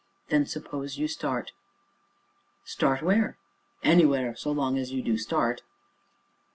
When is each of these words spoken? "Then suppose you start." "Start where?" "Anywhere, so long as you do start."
"Then 0.29 0.47
suppose 0.47 0.97
you 0.97 1.07
start." 1.07 1.51
"Start 2.65 3.03
where?" 3.03 3.37
"Anywhere, 3.83 4.35
so 4.35 4.51
long 4.51 4.75
as 4.79 4.91
you 4.91 5.03
do 5.03 5.15
start." 5.15 5.61